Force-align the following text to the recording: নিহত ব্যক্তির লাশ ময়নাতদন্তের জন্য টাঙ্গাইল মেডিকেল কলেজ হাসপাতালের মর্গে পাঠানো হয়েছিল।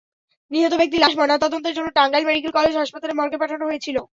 নিহত 0.51 0.73
ব্যক্তির 0.73 1.01
লাশ 1.01 1.13
ময়নাতদন্তের 1.17 1.75
জন্য 1.77 1.89
টাঙ্গাইল 1.91 2.23
মেডিকেল 2.25 2.51
কলেজ 2.51 2.73
হাসপাতালের 2.77 3.17
মর্গে 3.19 3.41
পাঠানো 3.41 3.63
হয়েছিল। 3.65 3.97